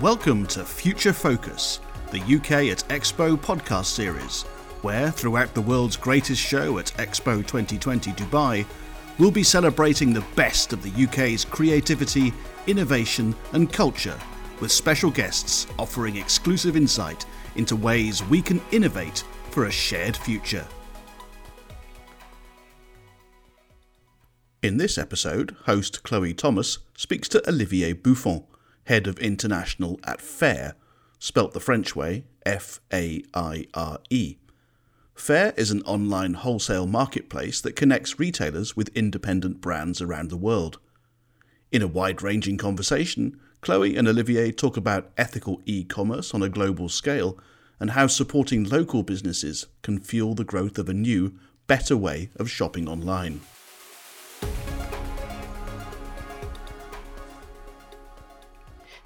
[0.00, 1.78] Welcome to Future Focus,
[2.10, 4.44] the UK at Expo podcast series,
[4.80, 8.64] where throughout the world's greatest show at Expo 2020 Dubai,
[9.18, 12.32] we'll be celebrating the best of the UK's creativity,
[12.66, 14.18] innovation, and culture,
[14.60, 20.66] with special guests offering exclusive insight into ways we can innovate for a shared future.
[24.62, 28.44] In this episode, host Chloe Thomas speaks to Olivier Buffon,
[28.90, 30.74] head of international at Faire,
[31.20, 34.36] spelt the French way, F A I R E.
[35.14, 40.80] Faire is an online wholesale marketplace that connects retailers with independent brands around the world.
[41.70, 46.48] In a wide ranging conversation, Chloe and Olivier talk about ethical e commerce on a
[46.48, 47.38] global scale
[47.78, 51.32] and how supporting local businesses can fuel the growth of a new,
[51.68, 53.40] better way of shopping online.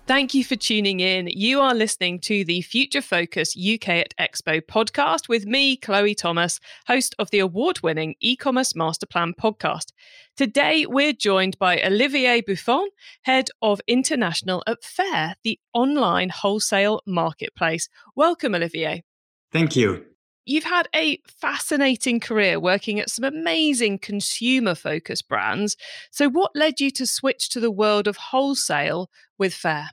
[0.06, 1.28] Thank you for tuning in.
[1.28, 6.60] You are listening to the Future Focus UK at Expo podcast with me, Chloe Thomas,
[6.86, 9.92] host of the award winning e commerce master plan podcast.
[10.36, 12.86] Today, we're joined by Olivier Buffon,
[13.22, 17.88] head of international at Faire, the online wholesale marketplace.
[18.14, 19.04] Welcome, Olivier.
[19.52, 20.04] Thank you.
[20.46, 25.76] You've had a fascinating career working at some amazing consumer focused brands.
[26.10, 29.90] So, what led you to switch to the world of wholesale with Faire?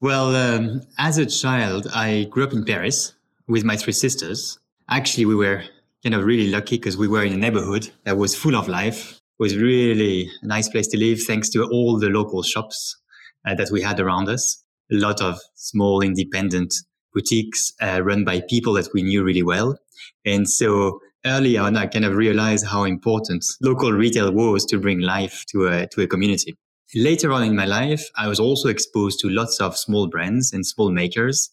[0.00, 3.14] Well, um, as a child, I grew up in Paris
[3.46, 4.58] with my three sisters.
[4.88, 5.62] Actually, we were
[6.02, 9.12] you know really lucky because we were in a neighborhood that was full of life.
[9.12, 12.96] It was really a nice place to live, thanks to all the local shops
[13.46, 14.64] uh, that we had around us.
[14.90, 16.74] A lot of small independent
[17.14, 19.78] boutiques uh, run by people that we knew really well.
[20.24, 25.00] And so early on, I kind of realized how important local retail was to bring
[25.00, 26.56] life to a, to a community.
[26.94, 30.64] Later on in my life, I was also exposed to lots of small brands and
[30.64, 31.50] small makers,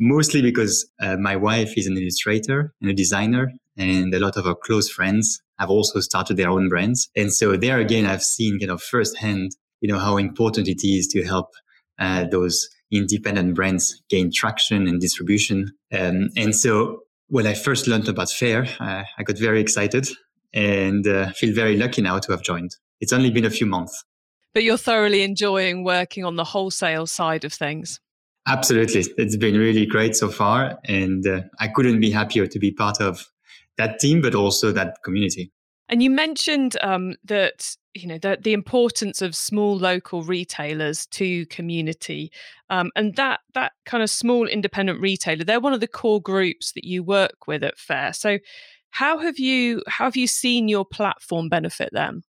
[0.00, 4.46] mostly because uh, my wife is an illustrator and a designer, and a lot of
[4.46, 7.10] our close friends have also started their own brands.
[7.16, 9.50] And so there again, I've seen kind of firsthand,
[9.80, 11.48] you know, how important it is to help
[11.98, 15.72] uh, those independent brands gain traction and distribution.
[15.92, 20.08] Um, and so when I first learned about Faire, uh, I got very excited
[20.54, 22.76] and uh, feel very lucky now to have joined.
[23.00, 24.04] It's only been a few months.
[24.54, 28.00] But you're thoroughly enjoying working on the wholesale side of things.
[28.46, 29.04] Absolutely.
[29.18, 30.78] It's been really great so far.
[30.84, 33.26] And uh, I couldn't be happier to be part of
[33.76, 35.52] that team, but also that community.
[35.88, 41.46] And you mentioned um, that you know the, the importance of small local retailers to
[41.46, 42.30] community,
[42.70, 46.72] um, and that that kind of small independent retailer they're one of the core groups
[46.72, 48.12] that you work with at Faire.
[48.12, 48.38] So,
[48.90, 52.22] how have you how have you seen your platform benefit them?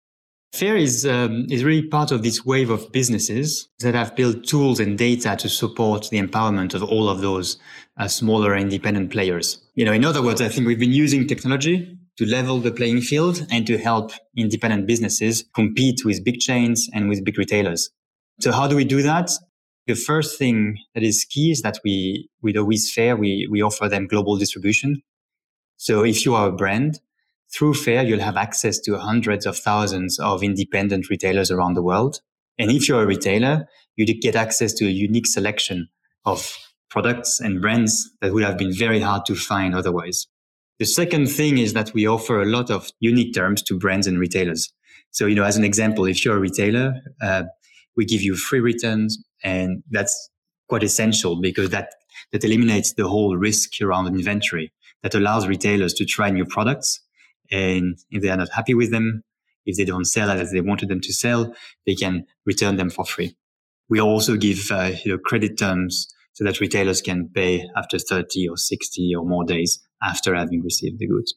[0.53, 4.79] Faire is um, is really part of this wave of businesses that have built tools
[4.79, 7.59] and data to support the empowerment of all of those
[7.99, 9.61] uh, smaller independent players.
[9.75, 13.01] You know, in other words, I think we've been using technology to level the playing
[13.01, 17.91] field and to help independent businesses compete with big chains and with big retailers.
[18.41, 19.31] So how do we do that?
[19.87, 23.89] The first thing that is key is that we, with Always Faire, we, we offer
[23.89, 25.03] them global distribution.
[25.77, 27.01] So if you are a brand,
[27.51, 32.21] through Faire, you'll have access to hundreds of thousands of independent retailers around the world.
[32.59, 35.89] And if you're a retailer, you get access to a unique selection
[36.25, 36.57] of
[36.91, 40.27] products and brands that would have been very hard to find otherwise.
[40.79, 44.19] The second thing is that we offer a lot of unique terms to brands and
[44.19, 44.73] retailers.
[45.11, 47.45] So, you know, as an example, if you're a retailer, uh,
[47.97, 50.31] we give you free returns and that's
[50.69, 51.91] quite essential because that,
[52.33, 54.73] that eliminates the whole risk around inventory
[55.03, 57.01] that allows retailers to try new products.
[57.51, 59.25] And if they are not happy with them,
[59.67, 61.53] if they don't sell as they wanted them to sell,
[61.87, 63.37] they can return them for free.
[63.89, 68.49] We also give uh, you know, credit terms so that retailers can pay after 30
[68.49, 71.35] or 60 or more days after having received the goods.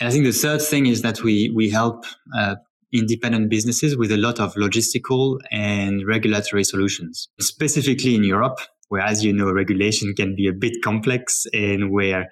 [0.00, 2.04] And I think the third thing is that we, we help
[2.36, 2.56] uh,
[2.92, 8.58] independent businesses with a lot of logistical and regulatory solutions, specifically in Europe,
[8.88, 12.30] where, as you know, regulation can be a bit complex and where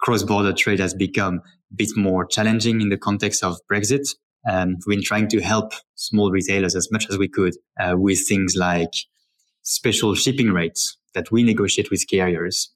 [0.00, 4.08] cross-border trade has become a bit more challenging in the context of Brexit.
[4.50, 8.26] Um, we've been trying to help small retailers as much as we could uh, with
[8.26, 8.94] things like
[9.62, 12.72] special shipping rates that we negotiate with carriers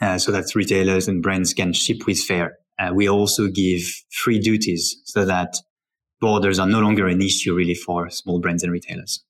[0.00, 2.58] uh, so that retailers and brands can ship with Faire.
[2.78, 5.54] Uh, we also give free duties so that
[6.20, 9.24] borders are no longer an issue really for small brands and retailers.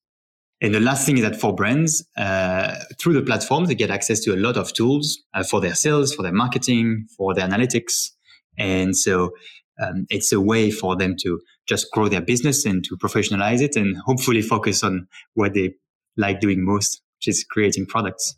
[0.61, 4.21] And the last thing is that for brands, uh, through the platform, they get access
[4.21, 8.11] to a lot of tools uh, for their sales, for their marketing, for their analytics.
[8.57, 9.33] And so
[9.81, 13.77] um, it's a way for them to just grow their business and to professionalize it
[13.77, 15.75] and hopefully focus on what they
[16.17, 18.37] like doing most, is creating products.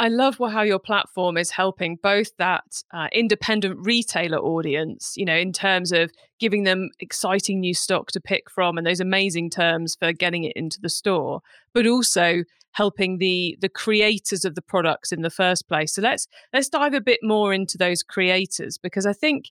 [0.00, 5.36] I love how your platform is helping both that uh, independent retailer audience, you know,
[5.36, 9.94] in terms of giving them exciting new stock to pick from and those amazing terms
[9.94, 11.42] for getting it into the store,
[11.74, 15.92] but also helping the the creators of the products in the first place.
[15.92, 19.50] So let's let's dive a bit more into those creators because I think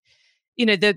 [0.60, 0.96] you know the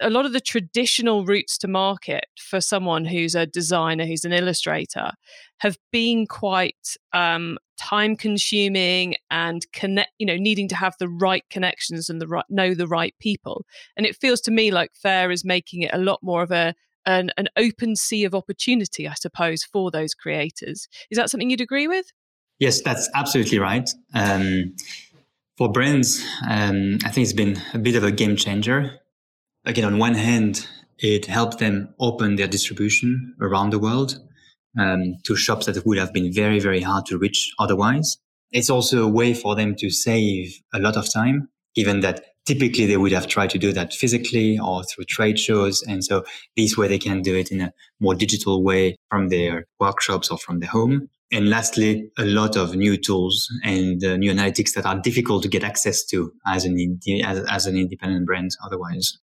[0.00, 4.32] a lot of the traditional routes to market for someone who's a designer who's an
[4.32, 5.12] illustrator
[5.58, 11.44] have been quite um, time consuming and connect you know needing to have the right
[11.50, 13.64] connections and the right know the right people.
[13.96, 16.74] And it feels to me like Faire is making it a lot more of a
[17.06, 20.88] an, an open sea of opportunity i suppose for those creators.
[21.10, 22.06] Is that something you'd agree with?
[22.58, 23.88] Yes that's absolutely right.
[24.14, 24.74] Um,
[25.56, 29.00] for brands, um, I think it's been a bit of a game changer.
[29.64, 30.66] Again, on one hand,
[30.98, 34.18] it helped them open their distribution around the world
[34.78, 38.18] um, to shops that would have been very, very hard to reach otherwise.
[38.52, 42.86] It's also a way for them to save a lot of time, given that typically
[42.86, 45.82] they would have tried to do that physically or through trade shows.
[45.82, 46.24] And so
[46.56, 50.38] this way they can do it in a more digital way from their workshops or
[50.38, 51.08] from their home.
[51.32, 55.48] And lastly, a lot of new tools and uh, new analytics that are difficult to
[55.48, 59.18] get access to as an, as, as an independent brand otherwise.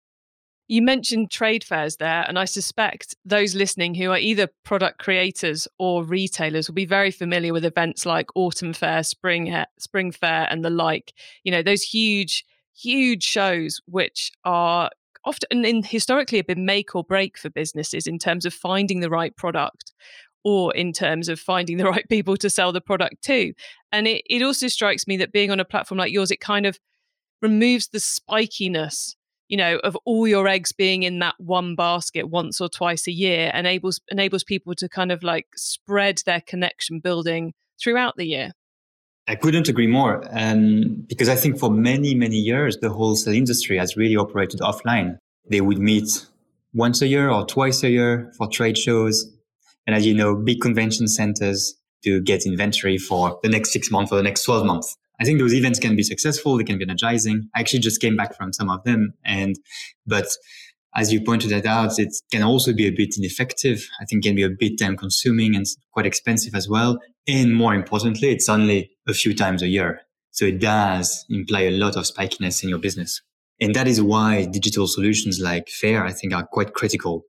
[0.70, 5.66] You mentioned trade fairs there, and I suspect those listening who are either product creators
[5.78, 10.62] or retailers will be very familiar with events like Autumn Fair, Spring Spring Fair, and
[10.62, 11.14] the like.
[11.42, 12.44] You know those huge,
[12.76, 14.90] huge shows which are
[15.24, 19.10] often in historically have been make or break for businesses in terms of finding the
[19.10, 19.92] right product
[20.44, 23.52] or in terms of finding the right people to sell the product to.
[23.92, 26.66] And it, it also strikes me that being on a platform like yours, it kind
[26.66, 26.78] of
[27.40, 29.14] removes the spikiness
[29.48, 33.12] you know of all your eggs being in that one basket once or twice a
[33.12, 38.52] year enables enables people to kind of like spread their connection building throughout the year
[39.28, 40.24] I couldn't agree more.
[40.30, 45.18] Um, because I think for many, many years, the wholesale industry has really operated offline.
[45.46, 46.24] They would meet
[46.72, 49.30] once a year or twice a year for trade shows
[49.88, 51.74] and as you know, big convention centers
[52.04, 54.94] to get inventory for the next six months or the next 12 months.
[55.18, 56.58] I think those events can be successful.
[56.58, 57.48] They can be energizing.
[57.56, 59.14] I actually just came back from some of them.
[59.24, 59.58] And,
[60.06, 60.26] but
[60.94, 63.88] as you pointed that out, it can also be a bit ineffective.
[63.98, 66.98] I think it can be a bit time consuming and quite expensive as well.
[67.26, 70.02] And more importantly, it's only a few times a year.
[70.32, 73.22] So it does imply a lot of spikiness in your business.
[73.58, 77.24] And that is why digital solutions like Faire, I think are quite critical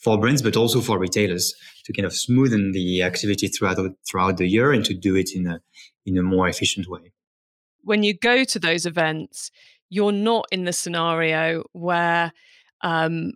[0.00, 1.54] for brands, but also for retailers
[1.84, 5.30] to kind of smoothen the activity throughout the, throughout the year and to do it
[5.34, 5.60] in a
[6.06, 7.12] in a more efficient way.
[7.82, 9.50] When you go to those events,
[9.90, 12.32] you're not in the scenario where
[12.82, 13.32] um,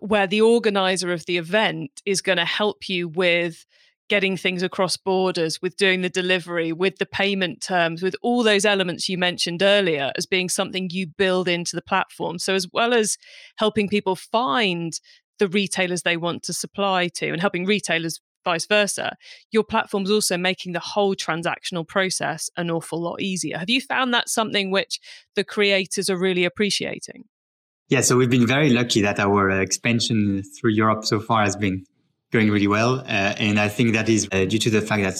[0.00, 3.66] where the organizer of the event is going to help you with
[4.08, 8.64] getting things across borders, with doing the delivery, with the payment terms, with all those
[8.64, 12.38] elements you mentioned earlier as being something you build into the platform.
[12.38, 13.16] So, as well as
[13.56, 14.92] helping people find
[15.40, 19.16] the retailers they want to supply to and helping retailers vice versa,
[19.50, 23.58] your platform's also making the whole transactional process an awful lot easier.
[23.58, 25.00] Have you found that something which
[25.34, 27.24] the creators are really appreciating?
[27.88, 31.84] Yeah, so we've been very lucky that our expansion through Europe so far has been
[32.30, 33.00] going really well.
[33.00, 35.18] Uh, and I think that is uh, due to the fact that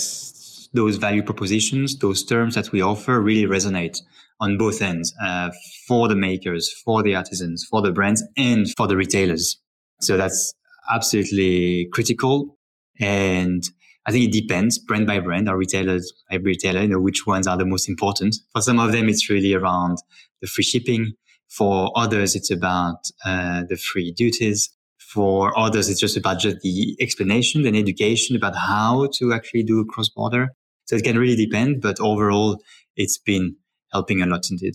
[0.72, 3.98] those value propositions, those terms that we offer really resonate
[4.38, 5.50] on both ends uh,
[5.88, 9.60] for the makers, for the artisans, for the brands, and for the retailers.
[10.00, 10.54] So that's
[10.92, 12.58] absolutely critical.
[12.98, 13.62] And
[14.06, 17.46] I think it depends brand by brand or retailers by retailer, you know, which ones
[17.46, 18.36] are the most important.
[18.52, 19.98] For some of them, it's really around
[20.40, 21.12] the free shipping.
[21.48, 24.70] For others, it's about uh, the free duties.
[24.98, 29.84] For others, it's just about just the explanation and education about how to actually do
[29.84, 30.50] cross border.
[30.84, 32.60] So it can really depend, but overall,
[32.96, 33.56] it's been
[33.92, 34.74] helping a lot indeed.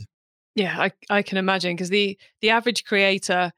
[0.56, 3.52] Yeah, I, I can imagine because the the average creator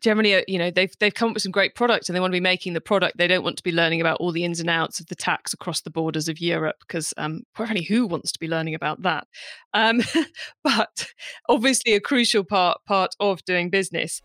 [0.00, 2.30] generally uh, you know they've they've come up with some great products and they want
[2.30, 3.16] to be making the product.
[3.16, 5.52] They don't want to be learning about all the ins and outs of the tax
[5.52, 9.26] across the borders of europe because um apparently who wants to be learning about that?
[9.74, 10.02] Um
[10.64, 11.12] but
[11.48, 14.22] obviously a crucial part part of doing business.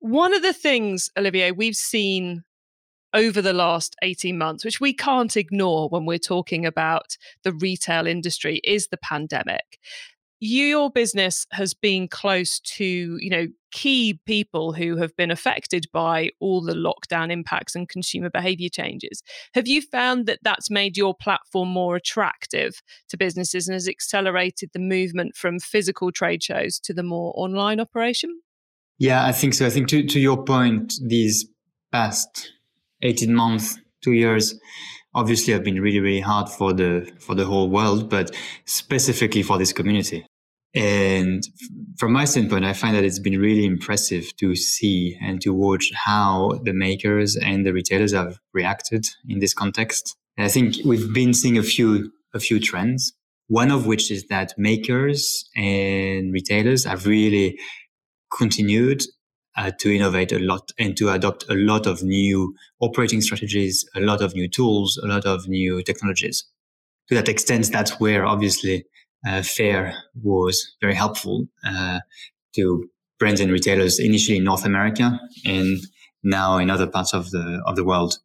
[0.00, 2.42] One of the things olivier we've seen
[3.14, 8.06] over the last 18 months, which we can't ignore when we're talking about the retail
[8.06, 9.78] industry, is the pandemic.
[10.42, 12.84] Your business has been close to,
[13.20, 18.30] you know, key people who have been affected by all the lockdown impacts and consumer
[18.30, 19.22] behavior changes.
[19.52, 24.70] Have you found that that's made your platform more attractive to businesses and has accelerated
[24.72, 28.40] the movement from physical trade shows to the more online operation?
[28.98, 29.66] Yeah, I think so.
[29.66, 31.46] I think to, to your point, these
[31.92, 32.52] past
[33.02, 34.58] 18 months, two years,
[35.14, 39.58] obviously have been really, really hard for the, for the whole world, but specifically for
[39.58, 40.24] this community.
[40.74, 41.42] And
[41.98, 45.90] from my standpoint, I find that it's been really impressive to see and to watch
[45.94, 50.16] how the makers and the retailers have reacted in this context.
[50.36, 53.12] And I think we've been seeing a few, a few trends.
[53.48, 57.58] One of which is that makers and retailers have really
[58.36, 59.02] continued
[59.56, 64.00] uh, to innovate a lot and to adopt a lot of new operating strategies, a
[64.00, 66.44] lot of new tools, a lot of new technologies.
[67.08, 68.84] To that extent, that's where obviously
[69.26, 72.00] uh, Faire was very helpful uh,
[72.54, 72.88] to
[73.18, 75.78] brands and retailers initially in North America and
[76.22, 78.18] now in other parts of the of the world.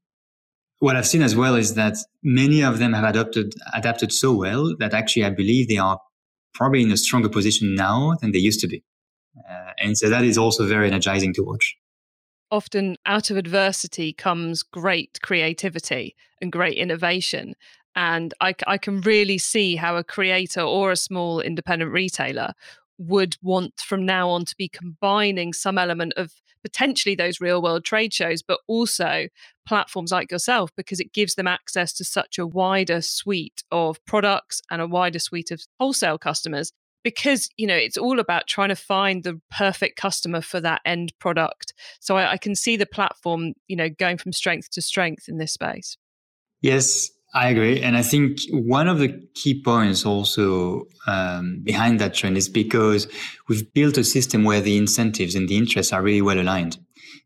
[0.80, 4.76] What I've seen as well is that many of them have adopted adapted so well
[4.80, 6.00] that actually I believe they are
[6.54, 8.84] probably in a stronger position now than they used to be.
[9.50, 11.76] Uh, and so that is also very energizing to watch.
[12.52, 17.56] Often out of adversity comes great creativity and great innovation.
[17.96, 22.54] And I, I can really see how a creator or a small independent retailer
[22.98, 26.34] would want from now on to be combining some element of
[26.66, 29.28] potentially those real world trade shows, but also
[29.68, 34.62] platforms like yourself because it gives them access to such a wider suite of products
[34.72, 36.72] and a wider suite of wholesale customers.
[37.06, 41.14] Because you know it's all about trying to find the perfect customer for that end
[41.20, 41.74] product.
[42.02, 45.38] So I, I can see the platform, you know, going from strength to strength in
[45.38, 45.98] this space.
[46.62, 47.82] Yes, I agree.
[47.82, 53.10] And I think one of the key points also um, behind that trend is because
[53.50, 56.78] we've built a system where the incentives and the interests are really well aligned.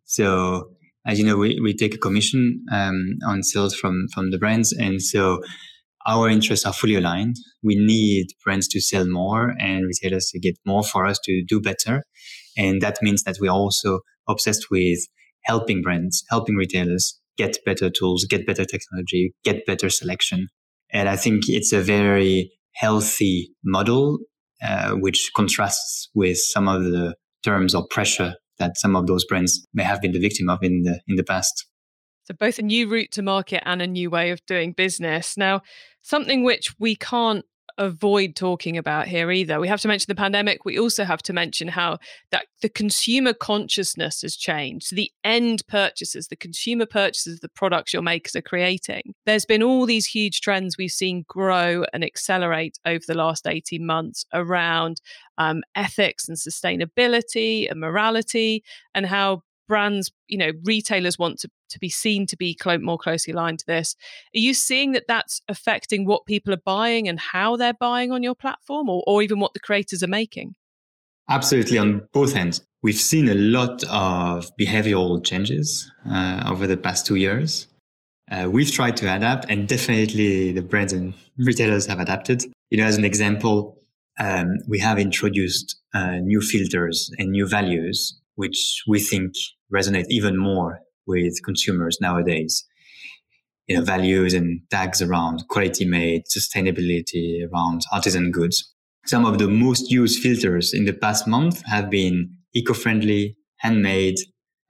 [0.05, 0.71] So,
[1.05, 4.73] as you know, we, we take a commission um, on sales from, from the brands.
[4.73, 5.43] And so
[6.09, 7.35] our interests are fully aligned.
[7.61, 11.61] We need brands to sell more and retailers to get more for us to do
[11.61, 12.03] better.
[12.57, 14.99] And that means that we're also obsessed with
[15.43, 20.47] helping brands, helping retailers get better tools, get better technology, get better selection.
[20.91, 24.17] And I think it's a very healthy model,
[24.63, 29.65] uh, which contrasts with some of the terms or pressure that some of those brands
[29.73, 31.68] may have been the victim of in the in the past.
[32.29, 35.35] So both a new route to market and a new way of doing business.
[35.35, 35.61] Now,
[36.03, 37.43] something which we can't
[37.79, 39.59] avoid talking about here either.
[39.59, 40.65] We have to mention the pandemic.
[40.65, 41.97] We also have to mention how
[42.29, 44.87] that the consumer consciousness has changed.
[44.87, 49.13] So the end purchases, the consumer purchases, the products your makers are creating.
[49.25, 53.83] There's been all these huge trends we've seen grow and accelerate over the last 18
[53.85, 54.99] months around
[55.37, 58.61] um, ethics and sustainability and morality,
[58.93, 62.97] and how brands, you know, retailers want to, to be seen to be clo- more
[62.97, 63.95] closely aligned to this.
[64.35, 68.23] Are you seeing that that's affecting what people are buying and how they're buying on
[68.23, 70.55] your platform or, or even what the creators are making?
[71.29, 72.61] Absolutely, on both ends.
[72.81, 77.67] We've seen a lot of behavioral changes uh, over the past two years.
[78.31, 82.43] Uh, we've tried to adapt, and definitely the brands and retailers have adapted.
[82.69, 83.77] You know, as an example,
[84.19, 89.33] um, we have introduced uh, new filters and new values, which we think
[89.73, 92.63] resonate even more with consumers nowadays.
[93.67, 98.73] You know, values and tags around quality made, sustainability, around artisan goods.
[99.05, 104.17] Some of the most used filters in the past month have been eco-friendly, handmade,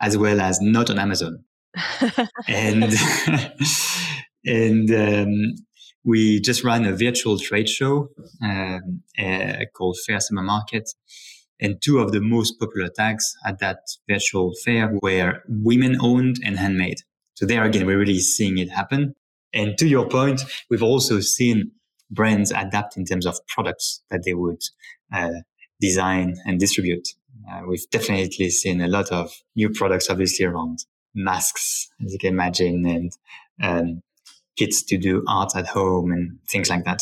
[0.01, 1.43] as well as not on Amazon.
[2.47, 2.83] and
[4.45, 5.55] and um,
[6.03, 8.09] we just ran a virtual trade show
[8.43, 10.89] um, uh, called Faire Summer Market,
[11.59, 16.57] and two of the most popular tags at that virtual fair were women owned and
[16.57, 16.99] handmade.
[17.35, 19.15] So there again, we're really seeing it happen.
[19.53, 21.71] And to your point, we've also seen
[22.11, 24.61] brands adapt in terms of products that they would
[25.13, 25.41] uh,
[25.79, 27.07] design and distribute.
[27.49, 30.79] Uh, we've definitely seen a lot of new products, obviously around
[31.15, 33.11] masks, as you can imagine, and
[33.61, 34.01] um,
[34.57, 37.01] kits to do art at home and things like that.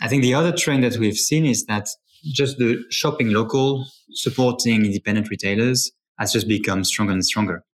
[0.00, 1.88] I think the other trend that we've seen is that
[2.24, 7.64] just the shopping local, supporting independent retailers has just become stronger and stronger.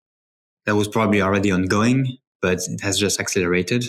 [0.67, 3.85] That was probably already ongoing, but it has just accelerated.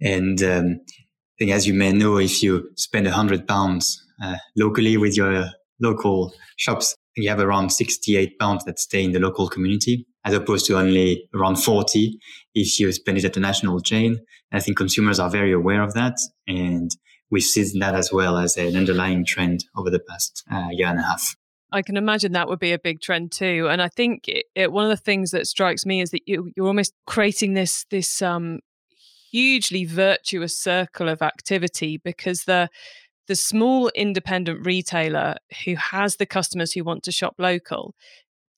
[0.00, 4.36] And um, I think, as you may know, if you spend a hundred pounds uh,
[4.56, 5.46] locally with your
[5.80, 10.66] local shops, you have around 68 pounds that stay in the local community, as opposed
[10.66, 12.18] to only around 40
[12.54, 14.12] if you spend it at a national chain.
[14.50, 16.16] And I think consumers are very aware of that.
[16.46, 16.90] And
[17.32, 21.00] we've seen that as well as an underlying trend over the past uh, year and
[21.00, 21.34] a half.
[21.72, 24.70] I can imagine that would be a big trend too, and I think it, it,
[24.70, 28.20] one of the things that strikes me is that you, you're almost creating this this
[28.20, 28.60] um,
[29.30, 32.68] hugely virtuous circle of activity because the
[33.26, 37.94] the small independent retailer who has the customers who want to shop local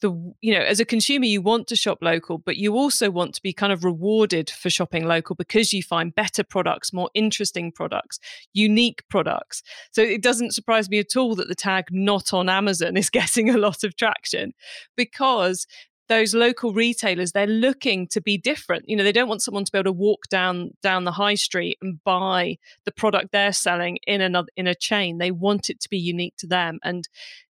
[0.04, 3.34] the you know as a consumer you want to shop local but you also want
[3.34, 7.72] to be kind of rewarded for shopping local because you find better products more interesting
[7.72, 8.18] products
[8.52, 9.62] unique products.
[9.92, 13.48] So it doesn't surprise me at all that the tag not on amazon is getting
[13.48, 14.52] a lot of traction
[14.94, 15.66] because
[16.08, 18.84] those local retailers they're looking to be different.
[18.86, 21.34] You know they don't want someone to be able to walk down down the high
[21.34, 25.16] street and buy the product they're selling in another in a chain.
[25.16, 26.78] They want it to be unique to them.
[26.84, 27.08] And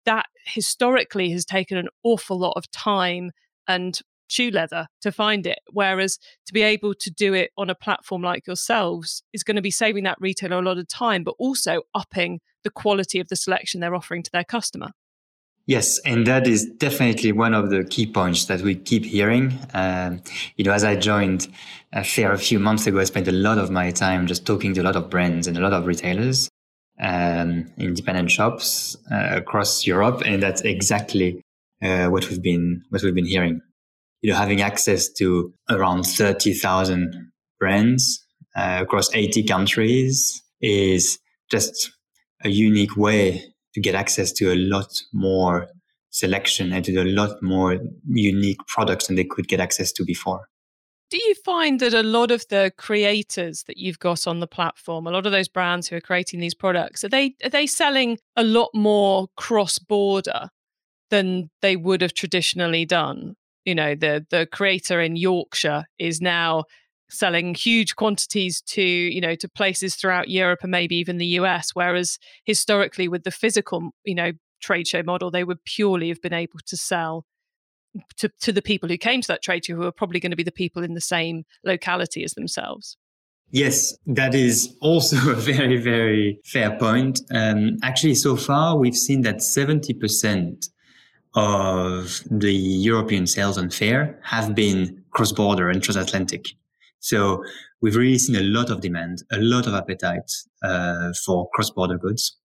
[0.08, 3.30] that historically has taken an awful lot of time
[3.68, 5.58] and shoe leather to find it.
[5.70, 9.62] Whereas to be able to do it on a platform like yourselves is going to
[9.62, 13.36] be saving that retailer a lot of time, but also upping the quality of the
[13.36, 14.92] selection they're offering to their customer.
[15.66, 19.58] Yes, and that is definitely one of the key points that we keep hearing.
[19.74, 20.22] Um,
[20.56, 21.48] you know, as I joined
[21.92, 24.72] a Faire a few months ago, I spent a lot of my time just talking
[24.72, 26.48] to a lot of brands and a lot of retailers
[27.00, 31.40] um, independent shops uh, across Europe, and that's exactly
[31.82, 33.60] uh, what we've been what we've been hearing.
[34.22, 37.14] You know, having access to around thirty thousand
[37.60, 38.24] brands
[38.56, 41.18] uh, across eighty countries is
[41.50, 41.90] just
[42.44, 43.42] a unique way
[43.74, 45.68] to get access to a lot more
[46.10, 50.48] selection and to a lot more unique products than they could get access to before.
[51.10, 55.06] Do you find that a lot of the creators that you've got on the platform,
[55.06, 58.18] a lot of those brands who are creating these products, are they are they selling
[58.36, 60.50] a lot more cross border
[61.10, 63.36] than they would have traditionally done?
[63.64, 66.64] You know, the the creator in Yorkshire is now
[67.10, 71.70] selling huge quantities to you know to places throughout Europe and maybe even the US
[71.74, 76.34] whereas historically with the physical you know trade show model they would purely have been
[76.34, 77.24] able to sell
[78.18, 80.36] to, to the people who came to that trade show who are probably going to
[80.36, 82.96] be the people in the same locality as themselves.
[83.50, 87.20] Yes, that is also a very, very fair point.
[87.32, 90.68] Um, actually, so far, we've seen that 70%
[91.34, 96.46] of the European sales on Faire have been cross border and transatlantic.
[97.00, 97.44] So
[97.80, 100.30] we've really seen a lot of demand, a lot of appetite
[100.62, 102.36] uh, for cross border goods.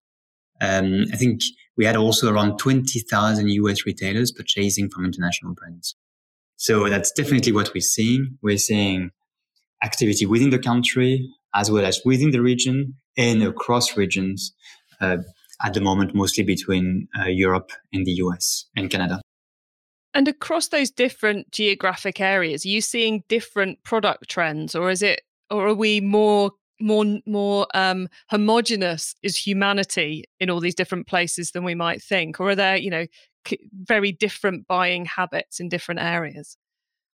[0.60, 1.40] Um, I think
[1.76, 5.96] we had also around 20,000 US retailers purchasing from international brands.
[6.56, 8.38] So that's definitely what we're seeing.
[8.42, 9.10] We're seeing
[9.82, 14.52] activity within the country as well as within the region and across regions
[15.00, 15.18] uh,
[15.64, 19.20] at the moment, mostly between uh, Europe and the US and Canada.
[20.12, 25.22] And across those different geographic areas, are you seeing different product trends or is it
[25.50, 26.52] or are we more
[26.84, 32.38] more more um, homogenous is humanity in all these different places than we might think,
[32.38, 33.06] or are there you know
[33.72, 36.56] very different buying habits in different areas?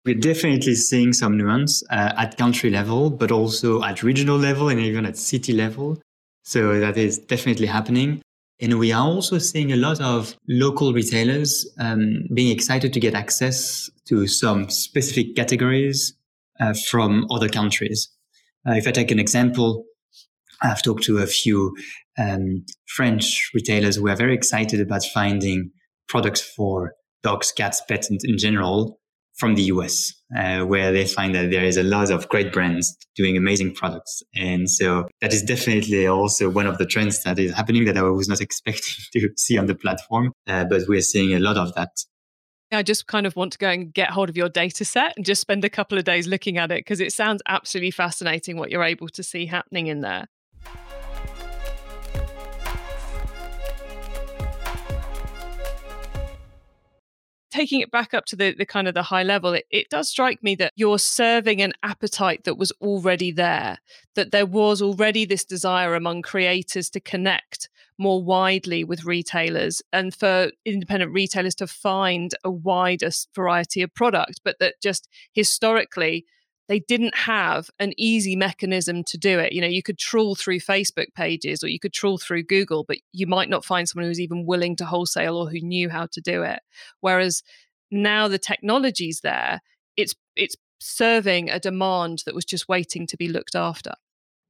[0.05, 4.79] We're definitely seeing some nuance uh, at country level, but also at regional level and
[4.79, 5.99] even at city level.
[6.43, 8.21] So that is definitely happening.
[8.61, 13.15] And we are also seeing a lot of local retailers um, being excited to get
[13.15, 16.13] access to some specific categories
[16.59, 18.07] uh, from other countries.
[18.67, 19.85] Uh, if I take an example,
[20.61, 21.75] I've talked to a few
[22.17, 25.71] um, French retailers who are very excited about finding
[26.07, 28.99] products for dogs, cats, pets in, in general
[29.37, 32.95] from the US, uh, where they find that there is a lot of great brands
[33.15, 34.23] doing amazing products.
[34.33, 38.03] And so that is definitely also one of the trends that is happening that I
[38.03, 40.31] was not expecting to see on the platform.
[40.47, 41.91] Uh, but we're seeing a lot of that
[42.71, 45.25] I just kind of want to go and get hold of your data set and
[45.25, 48.71] just spend a couple of days looking at it because it sounds absolutely fascinating what
[48.71, 50.27] you're able to see happening in there.
[57.55, 60.09] Taking it back up to the, the kind of the high level, it, it does
[60.09, 63.77] strike me that you're serving an appetite that was already there,
[64.15, 70.13] that there was already this desire among creators to connect more widely with retailers and
[70.13, 76.25] for independent retailers to find a wider variety of product, but that just historically
[76.67, 79.53] they didn't have an easy mechanism to do it.
[79.53, 82.97] You know, you could trawl through Facebook pages or you could trawl through Google, but
[83.11, 86.21] you might not find someone who's even willing to wholesale or who knew how to
[86.21, 86.59] do it.
[87.01, 87.43] Whereas
[87.91, 89.61] now the technology's there,
[89.95, 93.93] it's it's serving a demand that was just waiting to be looked after.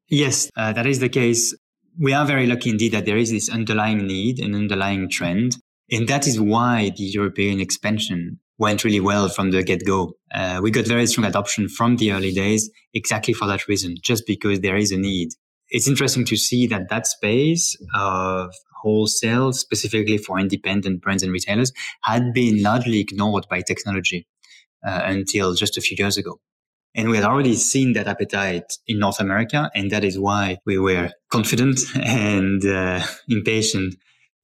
[0.08, 1.54] Yes, uh, that is the case
[2.00, 5.58] we are very lucky indeed that there is this underlying need and underlying trend.
[5.92, 10.14] And that is why the European expansion went really well from the get go.
[10.34, 14.26] Uh, we got very strong adoption from the early days exactly for that reason, just
[14.26, 15.30] because there is a need.
[15.70, 21.74] It's interesting to see that that space of wholesale, specifically for independent brands and retailers,
[22.04, 24.28] had been largely ignored by technology
[24.86, 26.40] uh, until just a few years ago.
[26.94, 29.70] And we had already seen that appetite in North America.
[29.76, 33.96] And that is why we were confident and uh, impatient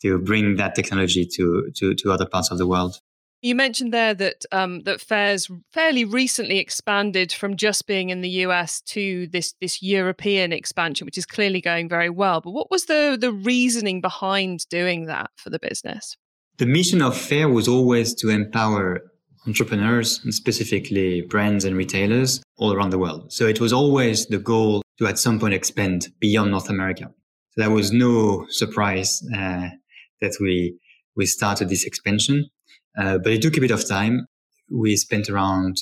[0.02, 3.00] to bring that technology to, to, to other parts of the world.
[3.42, 8.30] You mentioned there that um, that Faire's fairly recently expanded from just being in the
[8.46, 12.42] US to this this European expansion, which is clearly going very well.
[12.42, 16.18] But what was the the reasoning behind doing that for the business?
[16.58, 19.02] The mission of Faire was always to empower
[19.48, 23.34] entrepreneurs and specifically brands and retailers all around the world.
[23.34, 27.12] So it was always the goal to at some point expand beyond North America.
[27.52, 29.70] So there was no surprise uh,
[30.22, 30.78] that we
[31.16, 32.50] we started this expansion.
[32.98, 34.28] Uh, but it took a bit of time.
[34.70, 35.78] We spent around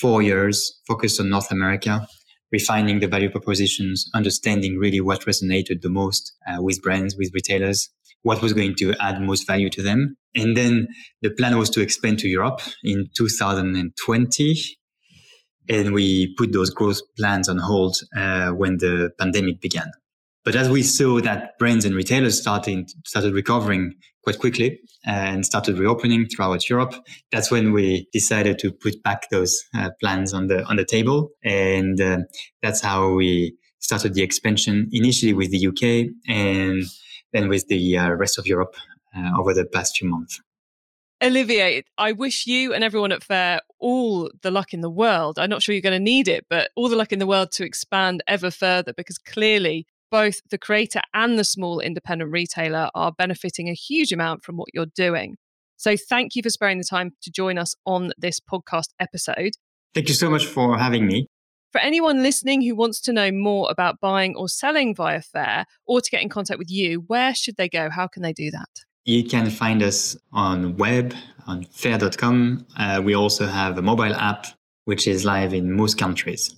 [0.00, 2.06] four years focused on North America,
[2.50, 7.88] refining the value propositions, understanding really what resonated the most uh, with brands, with retailers,
[8.22, 10.16] what was going to add most value to them.
[10.34, 10.88] And then
[11.20, 14.54] the plan was to expand to Europe in 2020.
[15.68, 19.90] And we put those growth plans on hold uh, when the pandemic began.
[20.44, 25.78] But as we saw that brands and retailers starting, started recovering quite quickly and started
[25.78, 26.94] reopening throughout Europe,
[27.30, 31.30] that's when we decided to put back those uh, plans on the on the table,
[31.44, 32.18] and uh,
[32.62, 36.84] that's how we started the expansion initially with the UK and
[37.32, 38.74] then with the uh, rest of Europe
[39.16, 40.40] uh, over the past few months.
[41.22, 45.38] Olivier, I wish you and everyone at Faire all the luck in the world.
[45.38, 47.52] I'm not sure you're going to need it, but all the luck in the world
[47.52, 53.10] to expand ever further because clearly both the creator and the small independent retailer are
[53.10, 55.36] benefiting a huge amount from what you're doing.
[55.78, 59.52] So thank you for sparing the time to join us on this podcast episode.
[59.94, 61.26] Thank you so much for having me.
[61.72, 66.02] For anyone listening who wants to know more about buying or selling via Faire or
[66.02, 67.88] to get in contact with you, where should they go?
[67.88, 68.68] How can they do that?
[69.06, 71.14] You can find us on web
[71.46, 72.66] on faire.com.
[72.76, 74.46] Uh, we also have a mobile app
[74.84, 76.54] which is live in most countries.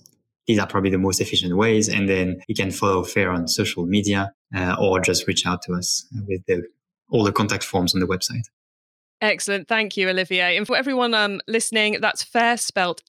[0.47, 1.89] These are probably the most efficient ways.
[1.89, 5.73] And then you can follow Faire on social media uh, or just reach out to
[5.73, 6.63] us with the,
[7.09, 8.47] all the contact forms on the website.
[9.21, 9.67] Excellent.
[9.67, 10.57] Thank you, Olivier.
[10.57, 13.01] And for everyone um, listening, that's Faire spelt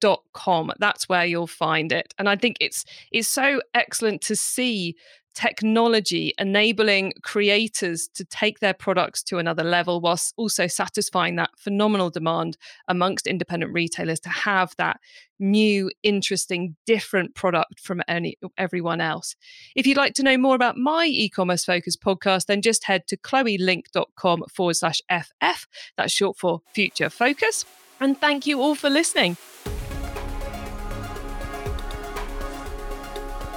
[0.00, 0.72] dot com.
[0.78, 2.14] That's where you'll find it.
[2.18, 4.96] And I think it's it's so excellent to see
[5.34, 12.10] technology enabling creators to take their products to another level whilst also satisfying that phenomenal
[12.10, 12.56] demand
[12.88, 15.00] amongst independent retailers to have that
[15.38, 19.34] new interesting different product from any everyone else.
[19.74, 23.16] If you'd like to know more about my e-commerce focus podcast then just head to
[23.16, 25.66] chloelink.com forward slash ff
[25.96, 27.64] that's short for future focus.
[28.00, 29.36] And thank you all for listening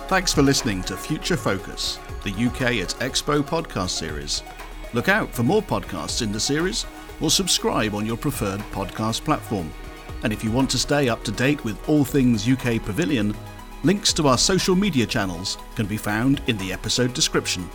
[0.08, 4.41] Thanks for listening to Future Focus, the UK at Expo podcast series.
[4.93, 6.86] Look out for more podcasts in the series
[7.20, 9.70] or subscribe on your preferred podcast platform.
[10.24, 13.36] And if you want to stay up to date with all things UK Pavilion,
[13.84, 17.70] links to our social media channels can be found in the episode description.